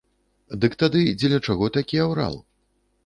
Дык 0.63 0.77
тады 0.83 1.03
дзеля 1.19 1.39
чаго 1.49 1.71
такі 1.77 2.03
аўрал? 2.07 2.35